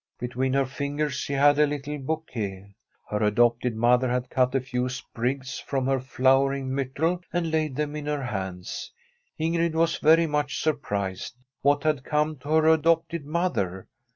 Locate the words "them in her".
7.75-8.23